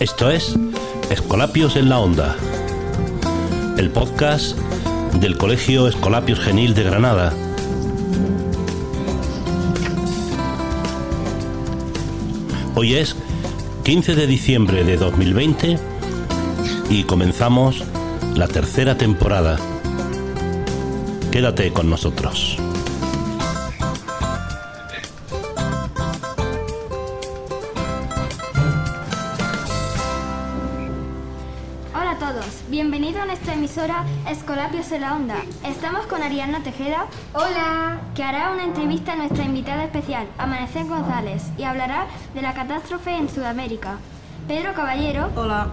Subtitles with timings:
[0.00, 0.56] Esto es
[1.10, 2.34] Escolapios en la Onda,
[3.76, 4.56] el podcast
[5.20, 7.34] del Colegio Escolapios Genil de Granada.
[12.74, 13.14] Hoy es
[13.84, 15.78] 15 de diciembre de 2020
[16.88, 17.84] y comenzamos
[18.34, 19.58] la tercera temporada.
[21.30, 22.56] Quédate con nosotros.
[32.80, 35.36] Todos, bienvenidos a nuestra emisora Escolapios en la Onda.
[35.64, 37.06] Estamos con Ariana Tejeda.
[37.34, 38.00] Hola.
[38.14, 43.16] Que hará una entrevista a nuestra invitada especial, Amanecer González, y hablará de la catástrofe
[43.16, 43.98] en Sudamérica.
[44.48, 45.30] Pedro Caballero.
[45.36, 45.68] Hola.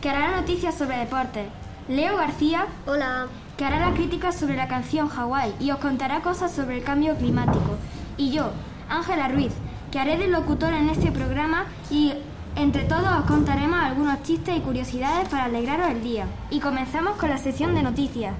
[0.00, 1.48] Que hará noticias sobre deporte.
[1.88, 2.66] Leo García.
[2.86, 3.26] Hola.
[3.56, 7.16] Que hará la crítica sobre la canción Hawái y os contará cosas sobre el cambio
[7.16, 7.76] climático.
[8.16, 8.50] Y yo,
[8.88, 9.52] Ángela Ruiz,
[9.90, 12.14] que haré de locutora en este programa y
[12.56, 16.26] entre todos os contaremos algunos chistes y curiosidades para alegraros el día.
[16.50, 18.34] Y comenzamos con la sección de noticias.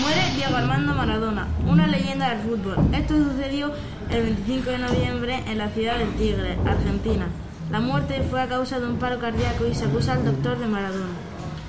[0.00, 2.76] Muere Diego Armando Maradona, una leyenda del fútbol.
[2.92, 3.72] Esto sucedió
[4.10, 7.26] el 25 de noviembre en la ciudad del Tigre, Argentina.
[7.70, 10.66] La muerte fue a causa de un paro cardíaco y se acusa al doctor de
[10.66, 11.12] Maradona.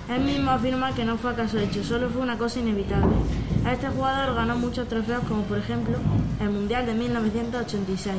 [0.10, 3.16] Él mismo afirma que no fue acaso hecho, solo fue una cosa inevitable.
[3.70, 5.98] Este jugador ganó muchos trofeos como por ejemplo
[6.40, 8.16] el Mundial de 1986,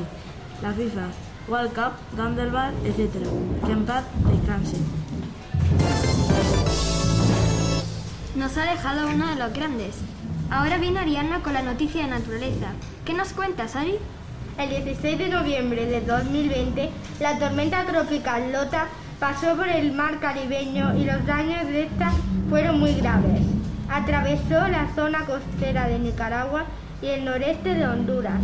[0.63, 1.09] la FIFA,
[1.49, 3.11] World Cup, Gandelball, etc.
[3.67, 4.77] Que en paz descanse.
[8.37, 9.97] Nos ha dejado uno de los grandes.
[10.51, 12.69] Ahora viene Ariana con la noticia de naturaleza.
[13.05, 13.99] ¿Qué nos cuentas, Ari?
[14.59, 18.87] El 16 de noviembre de 2020, la tormenta tropical Lota
[19.23, 22.11] pasó por el mar caribeño y los daños de esta
[22.51, 23.43] fueron muy graves.
[23.89, 26.65] Atravesó la zona costera de Nicaragua
[27.01, 28.41] y el noreste de Honduras.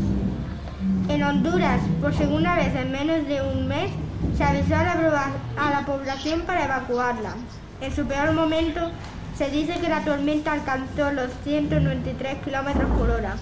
[1.08, 3.90] En Honduras, por segunda vez en menos de un mes,
[4.36, 7.32] se avisó a la, población para evacuarla.
[7.80, 8.92] En su peor momento,
[9.36, 13.34] se dice que la tormenta alcanzó los 193 kilómetros por hora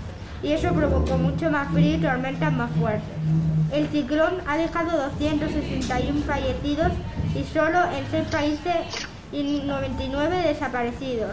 [0.43, 3.56] y eso provocó mucho más frío y tormentas más fuertes.
[3.73, 6.93] El ciclón ha dejado 261 fallecidos
[7.35, 11.33] y solo en 6 países y 99 desaparecidos.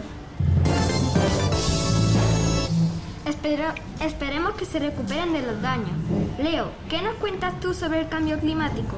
[3.26, 5.92] Espero- esperemos que se recuperen de los daños.
[6.38, 8.96] Leo, ¿qué nos cuentas tú sobre el cambio climático?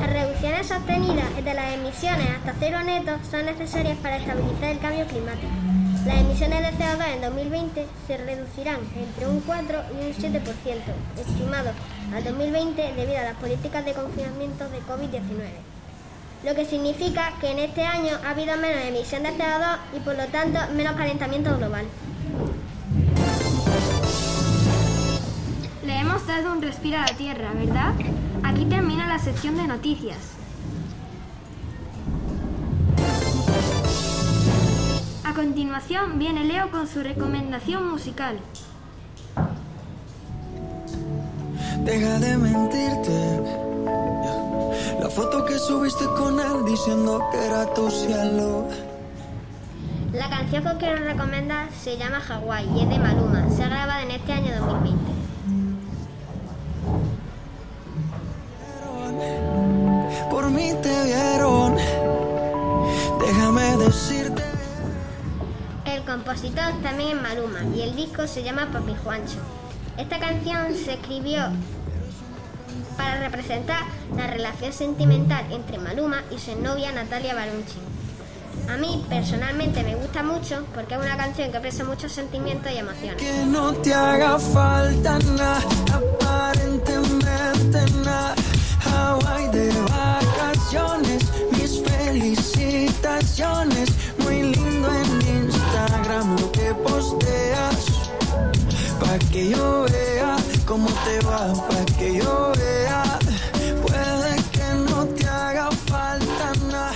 [0.00, 5.06] Las reducciones sostenidas de las emisiones hasta cero neto son necesarias para estabilizar el cambio
[5.06, 5.48] climático.
[6.06, 10.42] Las emisiones de CO2 en 2020 se reducirán entre un 4 y un 7%,
[11.18, 11.72] estimado
[12.14, 15.50] al 2020 debido a las políticas de confinamiento de COVID-19.
[16.42, 20.16] Lo que significa que en este año ha habido menos emisión de CO2 y por
[20.16, 21.84] lo tanto menos calentamiento global.
[25.84, 27.92] Le hemos dado un respiro a la Tierra, ¿verdad?
[28.42, 30.16] Aquí termina la sección de noticias.
[35.30, 38.40] A continuación viene Leo con su recomendación musical.
[41.84, 43.40] Deja de mentirte.
[45.00, 48.66] La foto que subiste con él diciendo que era tu cielo.
[50.12, 53.48] La canción que os quiero recomendar se llama Hawái y es de Maluma.
[53.50, 55.10] Se ha grabado en este año 2020.
[60.28, 60.99] Por mí te
[66.10, 69.38] compositor también es Maluma y el disco se llama Papi Juancho.
[69.96, 71.44] Esta canción se escribió
[72.96, 73.84] para representar
[74.16, 77.78] la relación sentimental entre Maluma y su novia Natalia Barunchi.
[78.68, 82.78] A mí personalmente me gusta mucho porque es una canción que expresa muchos sentimientos y
[82.78, 83.16] emociones.
[83.16, 87.20] Que no te haga falta nada, aparentemente
[91.56, 93.90] mis felicitaciones.
[94.18, 94.88] Muy lindo
[96.10, 98.10] Instagram lo que posteas.
[98.98, 100.36] Pa' que yo vea
[100.66, 103.18] cómo te va, pa' que yo vea.
[103.82, 106.92] Puede que no te haga falta nada.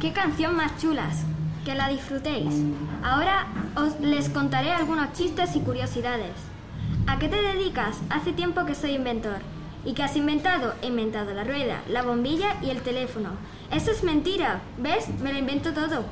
[0.00, 1.24] ¡Qué canción más chulas!
[1.64, 2.54] Que la disfrutéis.
[3.02, 6.36] Ahora os les contaré algunos chistes y curiosidades.
[7.06, 7.96] ¿A qué te dedicas?
[8.10, 9.38] Hace tiempo que soy inventor.
[9.84, 10.74] ¿Y qué has inventado?
[10.82, 13.30] He inventado la rueda, la bombilla y el teléfono.
[13.70, 14.60] Eso es mentira.
[14.78, 15.08] ¿Ves?
[15.20, 16.04] Me lo invento todo.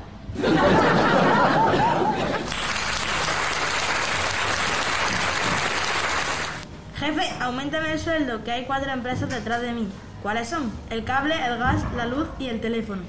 [6.97, 9.89] Jefe, aumentame el sueldo, que hay cuatro empresas detrás de mí.
[10.23, 10.73] ¿Cuáles son?
[10.91, 13.03] El cable, el gas, la luz y el teléfono.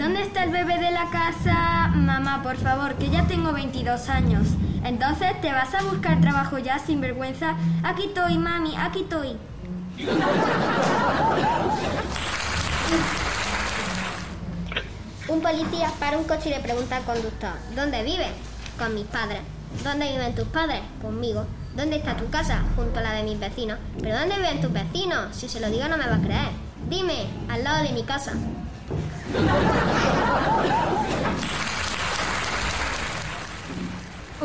[0.00, 1.88] ¿Dónde está el bebé de la casa?
[1.88, 4.48] Mamá, por favor, que ya tengo 22 años.
[4.82, 7.54] Entonces, ¿te vas a buscar trabajo ya sin vergüenza?
[7.82, 9.36] Aquí estoy, mami, aquí estoy.
[15.28, 18.32] Un policía para un coche y le pregunta al conductor, ¿dónde vives?
[18.78, 19.42] Con mis padres.
[19.84, 20.80] ¿Dónde viven tus padres?
[21.02, 21.44] Conmigo.
[21.76, 22.62] ¿Dónde está tu casa?
[22.74, 23.78] Junto a la de mis vecinos.
[24.00, 25.36] ¿Pero dónde viven tus vecinos?
[25.36, 26.48] Si se lo digo no me va a creer.
[26.88, 28.32] Dime, al lado de mi casa.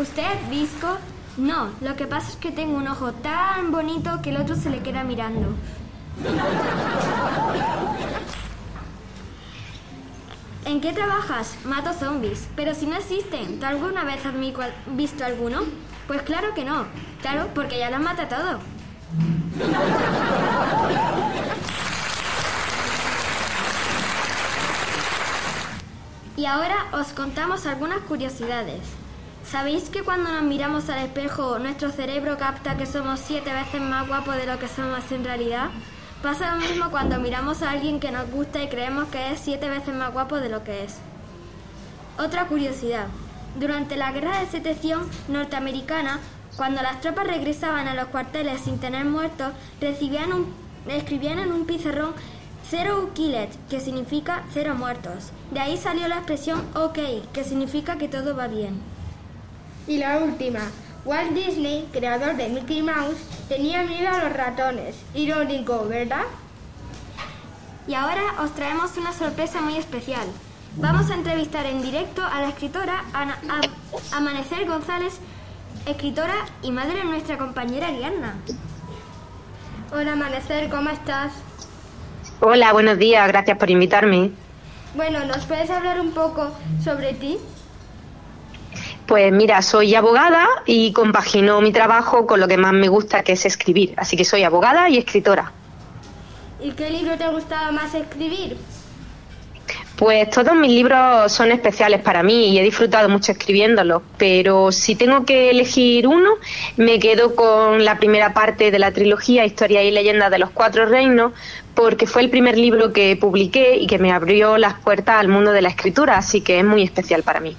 [0.06, 1.00] ¿Usted es visco?
[1.36, 4.70] No, lo que pasa es que tengo un ojo tan bonito que el otro se
[4.70, 5.48] le queda mirando.
[10.64, 11.56] ¿En qué trabajas?
[11.66, 12.48] Mato zombies.
[12.56, 14.36] Pero si no existen, ¿tú alguna vez has
[14.96, 15.62] visto alguno?
[16.06, 16.86] Pues claro que no.
[17.22, 18.60] Claro, porque ya los mata todo.
[26.38, 28.82] Y ahora os contamos algunas curiosidades.
[29.56, 34.06] ¿Sabéis que cuando nos miramos al espejo nuestro cerebro capta que somos siete veces más
[34.06, 35.70] guapos de lo que somos en realidad?
[36.22, 39.70] Pasa lo mismo cuando miramos a alguien que nos gusta y creemos que es siete
[39.70, 40.98] veces más guapo de lo que es.
[42.20, 43.08] Otra curiosidad.
[43.58, 46.20] Durante la guerra de secesión norteamericana,
[46.58, 50.54] cuando las tropas regresaban a los cuarteles sin tener muertos, recibían un,
[50.90, 52.12] escribían en un pizarrón
[52.70, 55.32] Zero Killed, que significa cero muertos.
[55.52, 57.00] De ahí salió la expresión OK,
[57.32, 58.95] que significa que todo va bien.
[59.88, 60.60] Y la última.
[61.06, 63.18] Walt Disney, creador de Mickey Mouse,
[63.48, 64.96] tenía miedo a los ratones.
[65.14, 66.24] Irónico, ¿verdad?
[67.88, 70.26] Y ahora os traemos una sorpresa muy especial.
[70.78, 75.14] Vamos a entrevistar en directo a la escritora Ana- a- Amanecer González,
[75.86, 76.34] escritora
[76.64, 78.34] y madre de nuestra compañera Ariadna.
[79.94, 81.32] Hola, Amanecer, ¿cómo estás?
[82.42, 84.32] Hola, buenos días, gracias por invitarme.
[84.96, 86.50] Bueno, ¿nos puedes hablar un poco
[86.84, 87.38] sobre ti?
[89.06, 93.34] Pues mira, soy abogada y compagino mi trabajo con lo que más me gusta, que
[93.34, 93.94] es escribir.
[93.98, 95.52] Así que soy abogada y escritora.
[96.60, 98.58] ¿Y qué libro te ha gustado más escribir?
[99.96, 104.96] Pues todos mis libros son especiales para mí y he disfrutado mucho escribiéndolos, pero si
[104.96, 106.32] tengo que elegir uno,
[106.76, 110.86] me quedo con la primera parte de la trilogía Historia y Leyendas de los Cuatro
[110.86, 111.32] Reinos,
[111.76, 115.52] porque fue el primer libro que publiqué y que me abrió las puertas al mundo
[115.52, 117.56] de la escritura, así que es muy especial para mí.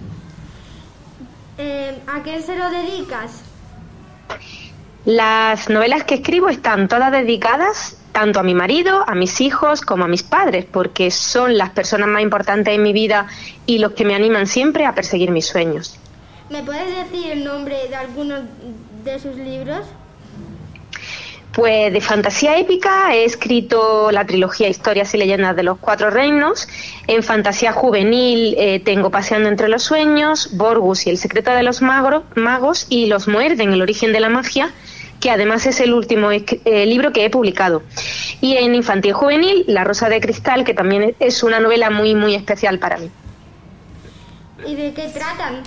[1.58, 3.42] Eh, ¿A qué se lo dedicas?
[5.04, 10.04] Las novelas que escribo están todas dedicadas tanto a mi marido, a mis hijos, como
[10.04, 13.26] a mis padres, porque son las personas más importantes en mi vida
[13.66, 15.98] y los que me animan siempre a perseguir mis sueños.
[16.48, 18.40] ¿Me puedes decir el nombre de algunos
[19.04, 19.86] de sus libros?
[21.56, 26.68] Pues de fantasía épica he escrito la trilogía Historias y leyendas de los cuatro reinos.
[27.06, 31.80] En fantasía juvenil eh, tengo Paseando entre los sueños, Borgus y el secreto de los
[31.80, 34.70] magos y Los muerden, el origen de la magia,
[35.18, 36.44] que además es el último eh,
[36.84, 37.82] libro que he publicado.
[38.42, 42.34] Y en infantil juvenil, La rosa de cristal, que también es una novela muy muy
[42.34, 43.10] especial para mí.
[44.66, 45.62] ¿Y de qué tratan?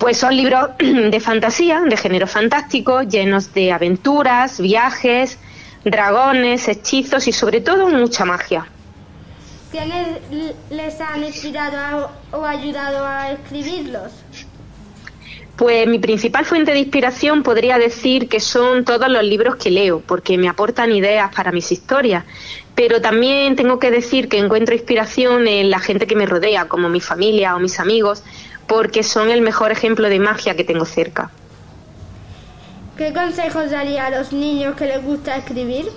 [0.00, 5.38] Pues son libros de fantasía, de género fantástico, llenos de aventuras, viajes,
[5.84, 8.66] dragones, hechizos y sobre todo mucha magia.
[9.70, 10.08] ¿Quiénes
[10.70, 14.10] les han inspirado a- o ayudado a escribirlos?
[15.56, 20.00] Pues mi principal fuente de inspiración podría decir que son todos los libros que leo,
[20.00, 22.24] porque me aportan ideas para mis historias.
[22.74, 26.88] Pero también tengo que decir que encuentro inspiración en la gente que me rodea, como
[26.88, 28.22] mi familia o mis amigos,
[28.66, 31.30] porque son el mejor ejemplo de magia que tengo cerca.
[32.96, 35.90] ¿Qué consejos daría a los niños que les gusta escribir?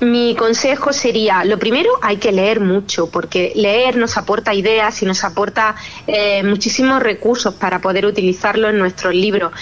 [0.00, 5.04] Mi consejo sería, lo primero, hay que leer mucho, porque leer nos aporta ideas y
[5.04, 9.52] nos aporta eh, muchísimos recursos para poder utilizarlo en nuestros libros.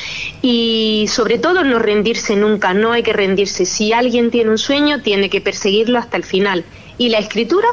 [0.41, 3.67] Y sobre todo, no rendirse nunca, no hay que rendirse.
[3.67, 6.65] Si alguien tiene un sueño, tiene que perseguirlo hasta el final.
[6.99, 7.67] Y la escritura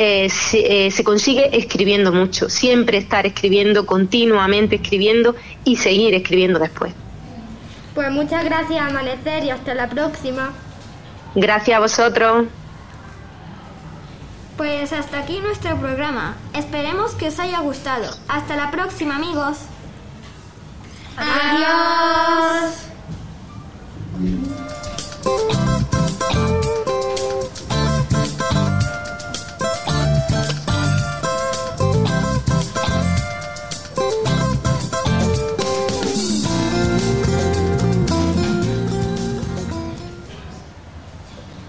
[0.00, 6.60] eh, se, eh, se consigue escribiendo mucho, siempre estar escribiendo, continuamente escribiendo y seguir escribiendo
[6.60, 6.94] después.
[7.96, 10.52] Pues muchas gracias, Amanecer, y hasta la próxima.
[11.34, 12.46] Gracias a vosotros.
[14.56, 16.36] Pues hasta aquí nuestro programa.
[16.54, 18.08] Esperemos que os haya gustado.
[18.28, 19.58] Hasta la próxima, amigos.
[21.16, 22.87] Adiós.